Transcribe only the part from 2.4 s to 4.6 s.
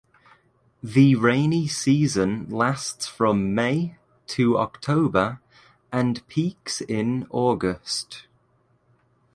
lasts from May to